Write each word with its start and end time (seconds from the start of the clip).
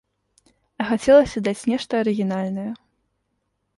А 0.77 0.87
хацелася 0.91 1.43
даць 1.49 1.67
нешта 1.73 1.91
арыгінальнае. 2.07 2.67